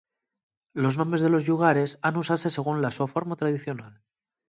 [0.73, 4.01] Los nomes de los llugares han usase según la so forma tradicional.